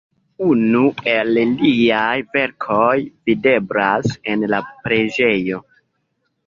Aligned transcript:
Unu 0.43 0.79
el 1.11 1.29
liaj 1.49 2.15
verkoj 2.37 2.97
videblas 3.31 4.19
en 4.35 4.51
la 4.55 4.65
preĝejo. 4.87 5.67